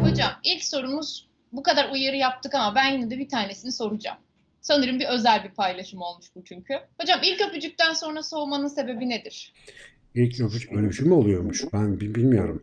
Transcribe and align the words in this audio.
Hocam 0.00 0.30
ilk 0.44 0.64
sorumuz 0.64 1.28
bu 1.52 1.62
kadar 1.62 1.90
uyarı 1.92 2.16
yaptık 2.16 2.54
ama 2.54 2.74
ben 2.74 2.92
yine 2.92 3.10
de 3.10 3.18
bir 3.18 3.28
tanesini 3.28 3.72
soracağım. 3.72 4.18
Sanırım 4.60 5.00
bir 5.00 5.06
özel 5.06 5.44
bir 5.44 5.50
paylaşım 5.50 6.00
olmuş 6.02 6.26
bu 6.36 6.44
çünkü. 6.44 6.74
Hocam 7.00 7.20
ilk 7.22 7.40
öpücükten 7.40 7.92
sonra 7.92 8.22
soğumanın 8.22 8.68
sebebi 8.68 9.08
nedir? 9.08 9.52
İlk 10.14 10.40
öpücük 10.40 10.72
öyle 10.72 10.88
bir 10.88 10.92
şey 10.92 11.06
mi 11.06 11.14
oluyormuş? 11.14 11.64
Ben 11.72 12.00
bi- 12.00 12.14
bilmiyorum. 12.14 12.62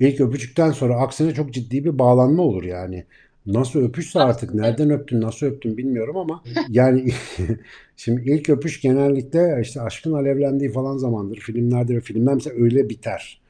İlk 0.00 0.20
öpücükten 0.20 0.70
sonra 0.70 0.96
aksine 0.96 1.34
çok 1.34 1.54
ciddi 1.54 1.84
bir 1.84 1.98
bağlanma 1.98 2.42
olur 2.42 2.64
yani. 2.64 3.04
Nasıl 3.46 3.80
öpüşse 3.80 4.20
artık 4.20 4.54
nereden 4.54 4.90
öptün 4.90 5.20
nasıl 5.20 5.46
öptün 5.46 5.76
bilmiyorum 5.76 6.16
ama 6.16 6.42
yani 6.68 7.10
şimdi 7.96 8.30
ilk 8.30 8.50
öpüş 8.50 8.80
genellikle 8.80 9.58
işte 9.62 9.80
aşkın 9.80 10.12
alevlendiği 10.12 10.72
falan 10.72 10.96
zamandır. 10.96 11.36
Filmlerde 11.36 11.96
ve 11.96 12.00
filmler 12.00 12.34
mesela 12.34 12.56
öyle 12.56 12.88
biter. 12.88 13.40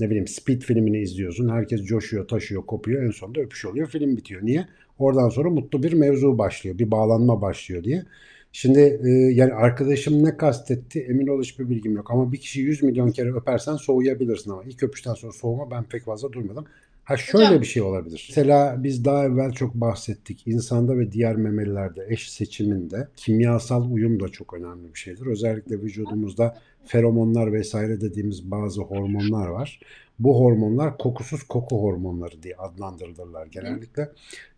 Ne 0.00 0.06
bileyim 0.10 0.28
Speed 0.28 0.62
filmini 0.62 0.98
izliyorsun. 0.98 1.48
Herkes 1.48 1.82
coşuyor, 1.84 2.28
taşıyor, 2.28 2.62
kopuyor. 2.66 3.02
En 3.02 3.10
sonunda 3.10 3.40
öpüş 3.40 3.64
oluyor. 3.64 3.88
Film 3.88 4.16
bitiyor. 4.16 4.42
Niye? 4.42 4.66
Oradan 4.98 5.28
sonra 5.28 5.50
mutlu 5.50 5.82
bir 5.82 5.92
mevzu 5.92 6.38
başlıyor. 6.38 6.78
Bir 6.78 6.90
bağlanma 6.90 7.42
başlıyor 7.42 7.84
diye. 7.84 8.04
Şimdi 8.52 9.00
e, 9.04 9.08
yani 9.10 9.52
arkadaşım 9.54 10.24
ne 10.24 10.36
kastetti 10.36 11.00
emin 11.00 11.26
ol 11.26 11.42
hiçbir 11.42 11.70
bilgim 11.70 11.96
yok. 11.96 12.10
Ama 12.10 12.32
bir 12.32 12.38
kişi 12.38 12.60
100 12.60 12.82
milyon 12.82 13.10
kere 13.10 13.32
öpersen 13.32 13.76
soğuyabilirsin 13.76 14.50
ama 14.50 14.64
ilk 14.64 14.82
öpüşten 14.82 15.14
sonra 15.14 15.32
soğuma 15.32 15.70
ben 15.70 15.84
pek 15.84 16.04
fazla 16.04 16.32
durmadım. 16.32 16.66
Ha 17.04 17.16
şöyle 17.16 17.46
Hocam- 17.46 17.60
bir 17.60 17.66
şey 17.66 17.82
olabilir. 17.82 18.26
Mesela 18.30 18.82
biz 18.82 19.04
daha 19.04 19.24
evvel 19.24 19.52
çok 19.52 19.74
bahsettik. 19.74 20.42
İnsanda 20.46 20.98
ve 20.98 21.12
diğer 21.12 21.36
memelilerde 21.36 22.06
eş 22.08 22.30
seçiminde 22.30 23.08
kimyasal 23.16 23.90
uyum 23.90 24.20
da 24.20 24.28
çok 24.28 24.54
önemli 24.54 24.94
bir 24.94 24.98
şeydir. 24.98 25.26
Özellikle 25.26 25.82
vücudumuzda 25.82 26.58
feromonlar 26.84 27.52
vesaire 27.52 28.00
dediğimiz 28.00 28.50
bazı 28.50 28.82
hormonlar 28.82 29.46
var. 29.48 29.80
Bu 30.18 30.40
hormonlar 30.40 30.98
kokusuz 30.98 31.42
koku 31.42 31.82
hormonları 31.82 32.42
diye 32.42 32.56
adlandırılırlar 32.56 33.46
genellikle. 33.46 34.08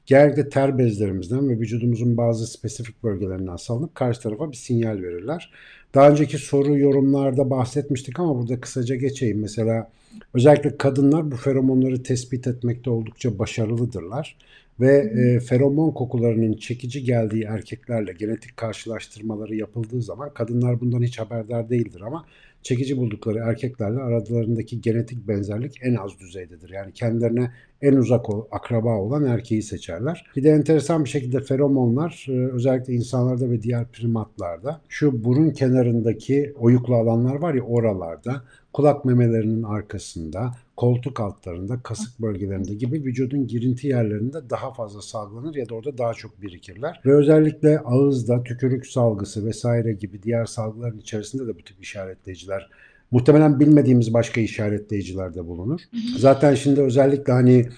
Genellikle 0.07 0.49
ter 0.49 0.79
bezlerimizden 0.79 1.49
ve 1.49 1.59
vücudumuzun 1.59 2.17
bazı 2.17 2.47
spesifik 2.47 3.03
bölgelerinden 3.03 3.57
salınıp 3.57 3.95
karşı 3.95 4.21
tarafa 4.21 4.51
bir 4.51 4.57
sinyal 4.57 5.03
verirler. 5.03 5.53
Daha 5.95 6.11
önceki 6.11 6.39
soru 6.39 6.79
yorumlarda 6.79 7.51
bahsetmiştik 7.51 8.21
ama 8.21 8.39
burada 8.39 8.61
kısaca 8.61 8.95
geçeyim. 8.95 9.41
Mesela 9.41 9.91
özellikle 10.35 10.77
kadınlar 10.77 11.31
bu 11.31 11.37
feromonları 11.37 12.03
tespit 12.03 12.47
etmekte 12.47 12.91
oldukça 12.91 13.39
başarılıdırlar. 13.39 14.37
Ve 14.81 14.97
e, 14.97 15.41
feromon 15.41 15.91
kokularının 15.91 16.57
çekici 16.57 17.05
geldiği 17.05 17.45
erkeklerle 17.45 18.13
genetik 18.13 18.57
karşılaştırmaları 18.57 19.57
yapıldığı 19.57 20.03
zaman 20.03 20.35
kadınlar 20.35 20.81
bundan 20.81 21.03
hiç 21.03 21.19
haberdar 21.19 21.69
değildir 21.71 22.01
ama 22.01 22.27
çekici 22.63 22.97
buldukları 22.97 23.39
erkeklerle 23.39 24.01
aralarındaki 24.01 24.81
genetik 24.81 25.29
benzerlik 25.29 25.79
en 25.83 25.95
az 25.95 26.21
düzeydedir. 26.21 26.71
Yani 26.71 26.93
kendilerine 26.93 27.51
en 27.83 27.97
uzak 27.97 28.31
ol- 28.31 28.47
akraba 28.51 28.99
olan 28.99 29.25
erkeği 29.25 29.63
seçerler. 29.63 30.27
Bir 30.37 30.45
de 30.45 30.51
enteresan 30.51 31.05
bir 31.05 31.11
şekilde 31.11 31.41
feromonlar 31.41 32.27
e, 32.29 32.33
özellikle 32.33 32.93
insanlarda 32.93 33.51
ve 33.51 33.63
diğer 33.63 33.89
primatlarda 33.89 34.81
şu 34.89 35.25
burun 35.25 35.51
kenarındaki 35.51 36.53
oyuklu 36.59 36.95
alanlar 36.95 37.35
var 37.35 37.55
ya 37.55 37.63
oralarda 37.63 38.43
kulak 38.75 39.05
memelerinin 39.05 39.63
arkasında, 39.63 40.55
koltuk 40.77 41.21
altlarında, 41.21 41.81
kasık 41.83 42.21
bölgelerinde 42.21 42.75
gibi 42.75 43.05
vücudun 43.05 43.47
girinti 43.47 43.87
yerlerinde 43.87 44.51
daha 44.51 44.73
fazla 44.73 45.03
salgılanır 45.03 45.55
ya 45.55 45.69
da 45.69 45.75
orada 45.75 45.99
daha 45.99 46.15
çok 46.15 46.43
birikirler. 46.43 47.01
Ve 47.07 47.15
özellikle 47.15 47.79
ağızda 47.79 48.43
tükürük 48.43 48.87
salgısı 48.87 49.47
vesaire 49.47 49.93
gibi 49.93 50.23
diğer 50.23 50.45
salgıların 50.45 50.99
içerisinde 50.99 51.47
de 51.47 51.59
bu 51.59 51.65
tip 51.65 51.83
işaretleyiciler 51.83 52.71
muhtemelen 53.11 53.61
bilmediğimiz 53.61 54.15
başka 54.15 54.41
işaretleyiciler 54.41 55.35
de 55.35 55.47
bulunur. 55.47 55.81
Zaten 56.19 56.55
şimdi 56.55 56.81
özellikle 56.81 57.33
hani 57.33 57.69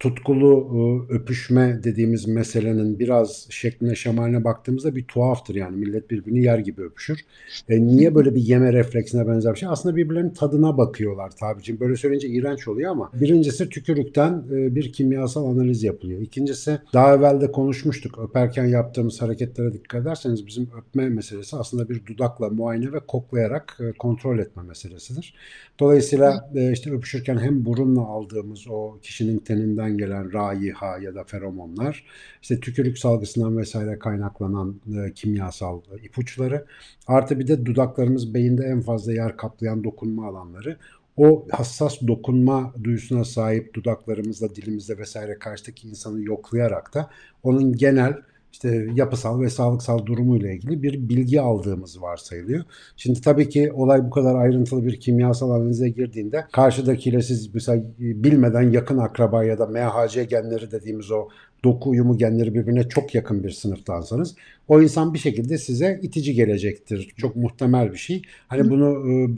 tutkulu 0.00 0.66
e, 1.10 1.12
öpüşme 1.14 1.80
dediğimiz 1.84 2.28
meselenin 2.28 2.98
biraz 2.98 3.46
şekline 3.50 3.94
şemaline 3.94 4.44
baktığımızda 4.44 4.96
bir 4.96 5.04
tuhaftır 5.04 5.54
yani 5.54 5.76
millet 5.76 6.10
birbirini 6.10 6.42
yer 6.42 6.58
gibi 6.58 6.82
öpüşür. 6.82 7.20
E, 7.68 7.86
niye 7.86 8.14
böyle 8.14 8.34
bir 8.34 8.40
yeme 8.40 8.72
refleksine 8.72 9.28
benzer 9.28 9.54
bir 9.54 9.58
şey? 9.58 9.68
Aslında 9.68 9.96
birbirlerinin 9.96 10.30
tadına 10.30 10.78
bakıyorlar 10.78 11.30
tabicim. 11.30 11.80
Böyle 11.80 11.96
söyleyince 11.96 12.28
iğrenç 12.28 12.68
oluyor 12.68 12.90
ama 12.90 13.10
birincisi 13.20 13.68
tükürükten 13.68 14.44
e, 14.52 14.74
bir 14.74 14.92
kimyasal 14.92 15.46
analiz 15.46 15.82
yapılıyor. 15.82 16.20
İkincisi 16.20 16.78
daha 16.92 17.14
evvel 17.14 17.40
de 17.40 17.52
konuşmuştuk. 17.52 18.18
Öperken 18.18 18.66
yaptığımız 18.66 19.22
hareketlere 19.22 19.72
dikkat 19.72 20.02
ederseniz 20.02 20.46
bizim 20.46 20.68
öpme 20.78 21.08
meselesi 21.08 21.56
aslında 21.56 21.88
bir 21.88 22.06
dudakla 22.06 22.48
muayene 22.48 22.92
ve 22.92 23.00
koklayarak 23.00 23.78
e, 23.80 23.92
kontrol 23.92 24.38
etme 24.38 24.62
meselesidir. 24.62 25.34
Dolayısıyla 25.80 26.50
işte 26.72 26.92
öpüşürken 26.92 27.38
hem 27.38 27.64
burunla 27.64 28.00
aldığımız 28.00 28.66
o 28.68 28.98
kişinin 29.02 29.38
teninden 29.38 29.85
gelen 29.90 30.32
raiha 30.32 30.98
ya 30.98 31.14
da 31.14 31.24
feromonlar, 31.24 32.04
işte 32.42 32.60
tükürük 32.60 32.98
salgısından 32.98 33.58
vesaire 33.58 33.98
kaynaklanan 33.98 34.80
e, 34.96 35.12
kimyasal 35.12 35.80
e, 35.80 36.04
ipuçları, 36.04 36.66
artı 37.06 37.38
bir 37.38 37.48
de 37.48 37.66
dudaklarımız 37.66 38.34
beyinde 38.34 38.64
en 38.64 38.80
fazla 38.80 39.12
yer 39.12 39.36
kaplayan 39.36 39.84
dokunma 39.84 40.26
alanları. 40.26 40.78
O 41.16 41.46
hassas 41.50 42.00
dokunma 42.06 42.74
duyusuna 42.84 43.24
sahip 43.24 43.74
dudaklarımızla, 43.74 44.54
dilimizle 44.54 44.98
vesaire 44.98 45.38
karşıdaki 45.38 45.88
insanı 45.88 46.22
yoklayarak 46.22 46.94
da 46.94 47.10
onun 47.42 47.72
genel 47.72 48.14
işte 48.56 48.86
yapısal 48.94 49.40
ve 49.40 49.50
sağlıksal 49.50 50.06
durumuyla 50.06 50.50
ilgili 50.50 50.82
bir 50.82 51.08
bilgi 51.08 51.40
aldığımız 51.40 52.02
varsayılıyor. 52.02 52.64
Şimdi 52.96 53.20
tabii 53.20 53.48
ki 53.48 53.72
olay 53.72 54.04
bu 54.04 54.10
kadar 54.10 54.34
ayrıntılı 54.34 54.86
bir 54.86 55.00
kimyasal 55.00 55.50
analize 55.50 55.88
girdiğinde 55.88 56.46
karşıdakiyle 56.52 57.22
siz 57.22 57.54
mesela 57.54 57.82
bilmeden 57.98 58.70
yakın 58.70 58.98
akraba 58.98 59.44
ya 59.44 59.58
da 59.58 59.66
MHC 59.66 60.24
genleri 60.24 60.70
dediğimiz 60.70 61.10
o 61.10 61.28
doku 61.66 61.90
uyumu 61.90 62.18
genleri 62.18 62.54
birbirine 62.54 62.88
çok 62.88 63.14
yakın 63.14 63.44
bir 63.44 63.50
sınıftansanız 63.50 64.34
o 64.68 64.82
insan 64.82 65.14
bir 65.14 65.18
şekilde 65.18 65.58
size 65.58 66.00
itici 66.02 66.34
gelecektir. 66.34 67.14
Çok 67.16 67.36
muhtemel 67.36 67.92
bir 67.92 67.96
şey. 67.96 68.22
Hani 68.48 68.70
bunu 68.70 68.88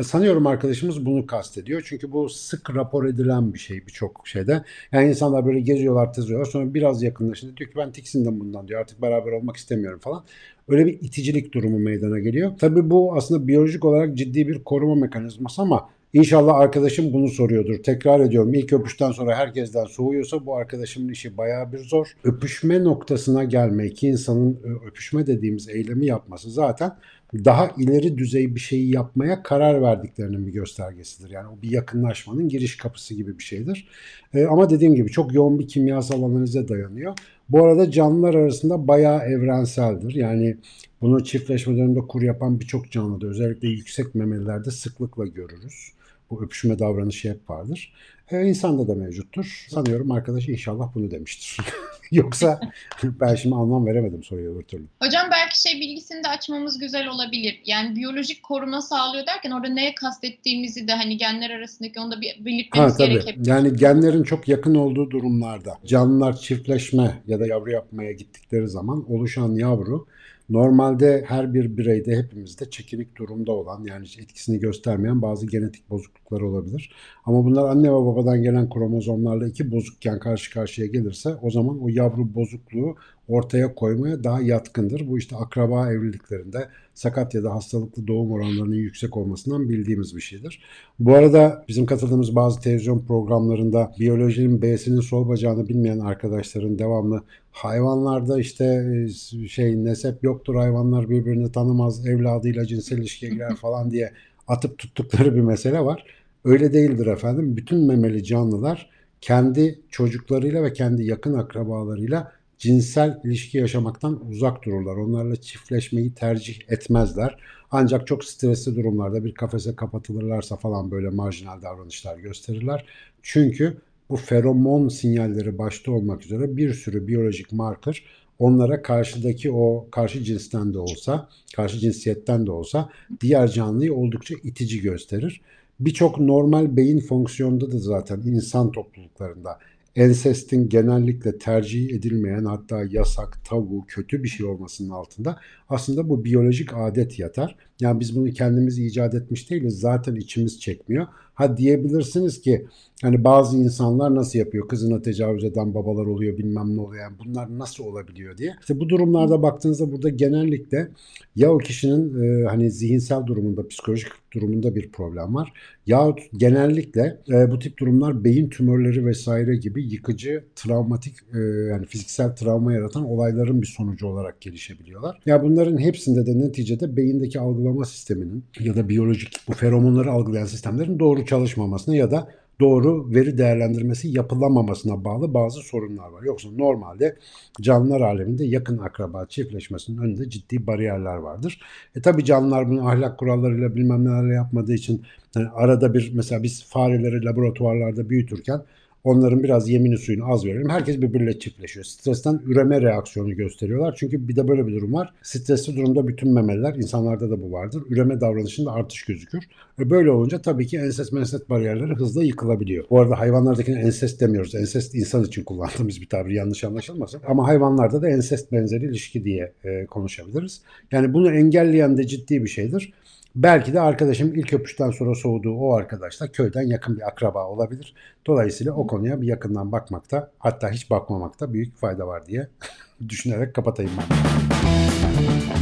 e, 0.01 0.05
sanıyorum 0.05 0.47
arkadaşımız 0.47 1.07
bunu 1.07 1.27
kastediyor. 1.27 1.83
Çünkü 1.85 2.13
bu 2.13 2.29
sık 2.29 2.75
rapor 2.75 3.05
edilen 3.05 3.55
bir 3.55 3.59
şey 3.59 3.87
birçok 3.87 4.29
şeyde. 4.29 4.65
Yani 4.93 5.09
insanlar 5.09 5.47
böyle 5.47 5.61
geziyorlar, 5.61 6.13
teziyorlar. 6.13 6.47
Sonra 6.51 6.75
biraz 6.75 7.03
yakınlaşınca 7.03 7.57
diyor 7.57 7.71
ki 7.71 7.77
ben 7.77 7.93
tiksindim 7.93 8.41
bundan 8.41 8.69
diyor. 8.69 8.81
Artık 8.81 9.03
beraber 9.03 9.33
olmak 9.33 9.57
istemiyorum 9.57 10.01
falan. 10.03 10.25
Öyle 10.69 10.87
bir 10.87 10.93
iticilik 10.93 11.55
durumu 11.55 11.79
meydana 11.79 12.19
geliyor. 12.19 12.53
Tabii 12.61 12.91
bu 12.91 13.17
aslında 13.17 13.49
biyolojik 13.49 13.85
olarak 13.85 14.17
ciddi 14.17 14.49
bir 14.49 14.65
koruma 14.65 14.95
mekanizması 14.95 15.63
ama 15.63 15.89
İnşallah 16.13 16.55
arkadaşım 16.55 17.13
bunu 17.13 17.29
soruyordur. 17.29 17.83
Tekrar 17.83 18.21
ediyorum 18.21 18.55
ilk 18.55 18.73
öpüşten 18.73 19.11
sonra 19.11 19.37
herkesten 19.37 19.85
soğuyorsa 19.85 20.47
bu 20.47 20.57
arkadaşımın 20.57 21.09
işi 21.09 21.37
bayağı 21.37 21.73
bir 21.73 21.79
zor. 21.79 22.07
Öpüşme 22.25 22.85
noktasına 22.85 23.45
gelme, 23.45 23.87
iki 23.87 24.09
insanın 24.09 24.61
ö- 24.65 24.89
öpüşme 24.89 25.27
dediğimiz 25.27 25.69
eylemi 25.69 26.07
yapması 26.07 26.51
zaten 26.51 26.93
daha 27.35 27.71
ileri 27.79 28.19
düzey 28.19 28.55
bir 28.55 28.61
şeyi 28.61 28.95
yapmaya 28.95 29.43
karar 29.43 29.83
verdiklerinin 29.83 30.47
bir 30.47 30.53
göstergesidir. 30.53 31.31
Yani 31.31 31.49
o 31.49 31.63
bir 31.63 31.71
yakınlaşmanın 31.71 32.49
giriş 32.49 32.77
kapısı 32.77 33.15
gibi 33.15 33.39
bir 33.39 33.45
şeydir. 33.45 33.89
E, 34.35 34.45
ama 34.45 34.71
dediğim 34.71 34.95
gibi 34.95 35.11
çok 35.11 35.35
yoğun 35.35 35.59
bir 35.59 35.69
kimyasal 35.69 36.23
analize 36.23 36.69
dayanıyor. 36.69 37.15
Bu 37.49 37.65
arada 37.65 37.91
canlılar 37.91 38.35
arasında 38.35 38.89
bayağı 38.89 39.23
evrenseldir. 39.23 40.15
Yani 40.15 40.57
bunu 41.01 41.25
çiftleşme 41.25 41.77
döneminde 41.77 42.01
kur 42.01 42.23
yapan 42.23 42.61
birçok 42.61 42.91
canlıda 42.91 43.27
özellikle 43.27 43.69
yüksek 43.69 44.15
memelilerde 44.15 44.71
sıklıkla 44.71 45.27
görürüz. 45.27 45.98
Bu 46.31 46.43
öpüşme 46.45 46.79
davranışı 46.79 47.31
hep 47.31 47.51
vardır. 47.51 47.93
E, 48.31 48.43
insanda 48.45 48.89
da 48.89 48.95
mevcuttur. 48.95 49.67
Sanıyorum 49.71 50.11
arkadaş 50.11 50.49
inşallah 50.49 50.95
bunu 50.95 51.11
demiştir. 51.11 51.57
Yoksa 52.11 52.61
ben 53.03 53.35
şimdi 53.35 53.55
anlam 53.55 53.87
veremedim 53.87 54.23
soruya 54.23 54.51
öbür 54.51 54.63
türlü. 54.63 54.85
Hocam 55.03 55.29
belki 55.31 55.61
şey 55.61 55.81
bilgisini 55.81 56.25
de 56.25 56.29
açmamız 56.29 56.79
güzel 56.79 57.09
olabilir. 57.09 57.63
Yani 57.65 57.97
biyolojik 57.97 58.43
koruma 58.43 58.83
sağlıyor 58.83 59.27
derken 59.27 59.51
orada 59.51 59.69
neye 59.69 59.95
kastettiğimizi 59.95 60.89
de 60.89 60.93
hani 60.93 61.17
genler 61.17 61.51
arasındaki 61.51 62.01
onu 62.01 62.13
da 62.13 62.21
bir 62.21 62.29
Ha 62.39 62.45
belirtmemiz 62.45 62.97
tabii. 62.97 63.09
gerekebilir. 63.09 63.47
Yani 63.47 63.77
genlerin 63.77 64.23
çok 64.23 64.49
yakın 64.49 64.75
olduğu 64.75 65.11
durumlarda 65.11 65.79
canlılar 65.87 66.37
çiftleşme 66.37 67.23
ya 67.27 67.41
da 67.41 67.47
yavru 67.47 67.71
yapmaya 67.71 68.13
gittikleri 68.13 68.69
zaman 68.69 69.13
oluşan 69.13 69.55
yavru 69.55 70.07
normalde 70.49 71.25
her 71.27 71.55
bir 71.55 71.77
bireyde 71.77 72.17
hepimizde 72.17 72.71
çekinik 72.71 73.17
durumda 73.17 73.53
olan 73.53 73.85
yani 73.85 74.07
etkisini 74.19 74.59
göstermeyen 74.59 75.23
bazı 75.23 75.47
genetik 75.47 75.91
bozukluklar 75.91 76.41
olabilir. 76.41 76.93
Ama 77.25 77.45
bunlar 77.45 77.71
anne 77.71 77.89
ve 77.89 77.93
babadan 77.93 78.43
gelen 78.43 78.71
kromozomlarla 78.71 79.49
iki 79.49 79.71
bozukken 79.73 80.19
karşı 80.19 80.53
karşıya 80.53 80.87
gelirse 80.87 81.35
o 81.43 81.51
zaman 81.51 81.83
o 81.83 81.89
yavru 81.89 82.35
bozukluğu 82.35 82.97
ortaya 83.29 83.75
koymaya 83.75 84.25
daha 84.25 84.41
yatkındır. 84.41 85.09
Bu 85.09 85.19
işte 85.19 85.37
akraba 85.37 85.93
evliliklerinde 85.93 86.69
sakat 86.95 87.35
ya 87.35 87.45
da 87.45 87.55
hastalıklı 87.55 88.07
doğum 88.07 88.33
oranlarının 88.33 88.75
yüksek 88.75 89.17
olmasından 89.17 89.69
bildiğimiz 89.69 90.17
bir 90.17 90.21
şeydir. 90.21 90.63
Bu 90.99 91.15
arada 91.15 91.65
bizim 91.69 91.87
katıldığımız 91.87 92.37
bazı 92.37 92.61
televizyon 92.61 93.07
programlarında 93.07 93.93
biyolojinin 93.99 94.63
B'sinin 94.63 95.01
sol 95.01 95.29
bacağını 95.29 95.69
bilmeyen 95.69 95.99
arkadaşların 95.99 96.79
devamlı 96.79 97.23
hayvanlarda 97.53 98.41
işte 98.41 98.65
e, 98.65 99.09
şey 99.49 99.85
nesep 99.85 100.25
yoktur 100.25 100.55
hayvanlar 100.55 101.11
birbirini 101.11 101.53
tanımaz 101.53 102.07
evladıyla 102.07 102.67
cinsel 102.67 102.99
ilişkiye 102.99 103.33
girer 103.33 103.57
falan 103.61 103.91
diye 103.91 104.13
atıp 104.49 104.79
tuttukları 104.79 105.35
bir 105.35 105.41
mesele 105.41 105.81
var. 105.81 106.05
Öyle 106.45 106.73
değildir 106.73 107.07
efendim. 107.07 107.57
Bütün 107.57 107.87
memeli 107.87 108.25
canlılar 108.25 108.91
kendi 109.21 109.81
çocuklarıyla 109.91 110.63
ve 110.63 110.73
kendi 110.73 111.05
yakın 111.05 111.35
akrabalarıyla 111.35 112.33
cinsel 112.59 113.21
ilişki 113.25 113.59
yaşamaktan 113.59 114.29
uzak 114.29 114.65
dururlar. 114.65 114.97
Onlarla 114.97 115.37
çiftleşmeyi 115.37 116.15
tercih 116.15 116.61
etmezler. 116.69 117.39
Ancak 117.71 118.07
çok 118.07 118.25
stresli 118.25 118.77
durumlarda 118.77 119.25
bir 119.25 119.35
kafese 119.35 119.77
kapatılırlarsa 119.77 120.57
falan 120.57 120.91
böyle 120.91 121.09
marjinal 121.09 121.63
davranışlar 121.63 122.19
gösterirler. 122.19 122.87
Çünkü 123.23 123.77
bu 124.11 124.17
feromon 124.17 124.89
sinyalleri 124.89 125.59
başta 125.59 125.93
olmak 125.93 126.25
üzere 126.25 126.57
bir 126.57 126.75
sürü 126.75 127.07
biyolojik 127.07 127.53
marker 127.53 128.03
onlara 128.39 128.83
karşıdaki 128.83 129.53
o 129.53 129.89
karşı 129.91 130.25
cinsten 130.25 130.75
de 130.75 130.79
olsa, 130.79 131.29
karşı 131.57 131.79
cinsiyetten 131.79 132.47
de 132.47 132.51
olsa 132.51 132.89
diğer 133.21 133.49
canlıyı 133.49 133.95
oldukça 133.95 134.35
itici 134.43 134.81
gösterir. 134.81 135.41
Birçok 135.81 136.21
normal 136.21 136.77
beyin 136.77 137.01
fonksiyonunda 137.01 137.73
da 137.73 137.79
zaten 137.79 138.21
insan 138.21 138.73
topluluklarında 138.73 139.59
ensestin 139.99 140.69
genellikle 140.69 141.39
tercih 141.39 141.91
edilmeyen 141.91 142.45
hatta 142.45 142.85
yasak, 142.91 143.45
tabu, 143.45 143.85
kötü 143.89 144.23
bir 144.23 144.29
şey 144.29 144.47
olmasının 144.47 144.91
altında 144.91 145.41
aslında 145.69 146.09
bu 146.09 146.25
biyolojik 146.25 146.75
adet 146.75 147.19
yatar. 147.19 147.57
Yani 147.81 148.01
biz 148.01 148.17
bunu 148.17 148.31
kendimiz 148.31 148.79
icat 148.79 149.15
etmiş 149.15 149.51
değiliz. 149.51 149.81
Zaten 149.81 150.15
içimiz 150.15 150.61
çekmiyor. 150.61 151.07
Ha 151.39 151.57
diyebilirsiniz 151.57 152.41
ki 152.41 152.67
hani 153.03 153.25
bazı 153.25 153.57
insanlar 153.57 154.15
nasıl 154.15 154.39
yapıyor? 154.39 154.69
Kızına 154.69 155.03
tecavüz 155.03 155.45
eden 155.45 155.75
babalar 155.75 156.07
oluyor 156.07 156.39
bilmem 156.39 156.77
ne 156.77 156.81
oluyor. 156.81 157.03
Yani 157.03 157.17
bunlar 157.25 157.59
nasıl 157.59 157.85
olabiliyor 157.85 158.37
diye. 158.37 158.55
İşte 158.61 158.81
bu 158.81 158.89
durumlarda 158.89 159.43
baktığınızda 159.43 159.93
burada 159.93 160.09
genellikle 160.09 160.89
ya 161.37 161.53
o 161.53 161.59
kişinin 161.59 162.23
e, 162.23 162.47
hani 162.49 162.71
zihinsel 162.71 163.27
durumunda, 163.27 163.69
psikolojik 163.69 164.09
durumunda 164.33 164.75
bir 164.75 164.93
problem 164.93 165.35
var. 165.35 165.53
Yahut 165.87 166.21
genellikle 166.37 167.21
e, 167.29 167.51
bu 167.51 167.59
tip 167.59 167.79
durumlar 167.79 168.25
beyin 168.25 168.49
tümörleri 168.49 169.07
vesaire 169.07 169.57
gibi 169.57 169.83
yıkıcı, 169.83 170.45
travmatik 170.57 171.15
e, 171.35 171.39
yani 171.71 171.87
fiziksel 171.87 172.37
travma 172.37 172.73
yaratan 172.73 173.05
olayların 173.05 173.63
bir 173.63 173.67
sonucu 173.67 174.07
olarak 174.07 174.41
gelişebiliyorlar. 174.41 175.21
Ya 175.27 175.43
bunların 175.43 175.79
hepsinde 175.79 176.27
de 176.27 176.39
neticede 176.39 176.97
beyindeki 176.97 177.41
algılama 177.69 177.85
sisteminin 177.85 178.45
ya 178.61 178.77
da 178.77 178.89
biyolojik 178.89 179.37
bu 179.49 179.53
feromonları 179.53 180.11
algılayan 180.11 180.47
sistemlerin 180.47 180.99
doğru 180.99 181.25
çalışmamasına 181.25 181.97
ya 181.97 182.11
da 182.11 182.29
doğru 182.61 183.15
veri 183.15 183.39
değerlendirmesi 183.39 184.09
yapılamamasına 184.09 185.05
bağlı 185.05 185.35
bazı 185.35 185.61
sorunlar 185.61 186.09
var. 186.09 186.23
Yoksa 186.23 186.49
normalde 186.57 187.17
canlılar 187.61 188.01
aleminde 188.01 188.45
yakın 188.45 188.79
akraba 188.79 189.27
çiftleşmesinin 189.27 189.99
önünde 189.99 190.31
ciddi 190.31 190.67
bariyerler 190.67 191.17
vardır. 191.17 191.61
E 191.97 192.03
tabi 192.03 192.25
canlılar 192.25 192.69
bunu 192.69 192.89
ahlak 192.89 193.19
kurallarıyla 193.19 193.77
bilmem 193.77 194.05
nelerle 194.05 194.35
yapmadığı 194.35 194.75
için 194.75 195.03
yani 195.37 195.49
arada 195.49 195.95
bir 195.95 196.13
mesela 196.15 196.43
biz 196.43 196.65
fareleri 196.65 197.25
laboratuvarlarda 197.25 198.11
büyütürken 198.11 198.61
Onların 199.05 199.43
biraz 199.43 199.69
yemini 199.69 199.99
suyunu 199.99 200.33
az 200.33 200.45
verelim. 200.45 200.69
Herkes 200.69 201.01
birbiriyle 201.01 201.39
çiftleşiyor. 201.39 201.85
Stresten 201.85 202.41
üreme 202.47 202.81
reaksiyonu 202.81 203.37
gösteriyorlar. 203.37 203.95
Çünkü 203.99 204.29
bir 204.29 204.37
de 204.37 204.49
böyle 204.49 204.67
bir 204.67 204.73
durum 204.73 204.93
var. 204.93 205.15
Stresli 205.23 205.77
durumda 205.77 206.09
bütün 206.09 206.35
memeliler, 206.35 206.75
insanlarda 206.75 207.31
da 207.31 207.43
bu 207.43 207.53
vardır. 207.53 207.83
Üreme 207.89 208.21
davranışında 208.21 208.73
artış 208.73 209.05
gözükür. 209.05 209.45
Ve 209.79 209.91
böyle 209.91 210.11
olunca 210.11 210.43
tabii 210.43 210.67
ki 210.67 210.79
ensest 210.79 211.13
mensest 211.13 211.51
bariyerleri 211.51 211.95
hızla 211.95 212.25
yıkılabiliyor. 212.25 212.85
Bu 212.91 213.01
arada 213.01 213.19
hayvanlardakine 213.19 213.81
ensest 213.81 214.21
demiyoruz. 214.21 214.55
Ensest 214.55 214.95
insan 214.95 215.25
için 215.25 215.45
kullandığımız 215.45 216.01
bir 216.01 216.09
tabir 216.09 216.31
yanlış 216.31 216.65
anlaşılmasın. 216.65 217.21
Ama 217.27 217.47
hayvanlarda 217.47 218.03
da 218.03 218.09
ensest 218.09 218.53
benzeri 218.53 218.85
ilişki 218.85 219.25
diye 219.25 219.53
e, 219.65 219.87
konuşabiliriz. 219.87 220.63
Yani 220.93 221.15
bunu 221.15 221.35
engelleyen 221.35 221.97
de 221.97 222.07
ciddi 222.07 222.45
bir 222.45 222.49
şeydir. 222.49 222.93
Belki 223.37 223.73
de 223.73 223.81
arkadaşım 223.81 224.35
ilk 224.35 224.53
öpüşten 224.53 224.91
sonra 224.91 225.15
soğuduğu 225.15 225.55
o 225.55 225.75
arkadaş 225.75 226.21
da 226.21 226.33
köyden 226.33 226.63
yakın 226.63 226.97
bir 226.97 227.09
akraba 227.09 227.47
olabilir. 227.47 227.95
Dolayısıyla 228.27 228.73
o 228.73 228.87
konuya 228.89 229.21
bir 229.21 229.27
yakından 229.27 229.73
bakmakta 229.73 230.31
hatta 230.39 230.71
hiç 230.71 230.91
bakmamakta 230.91 231.53
büyük 231.53 231.77
fayda 231.77 232.07
var 232.07 232.27
diye 232.27 232.49
düşünerek 233.09 233.55
kapatayım 233.55 233.93
ben. 233.99 235.18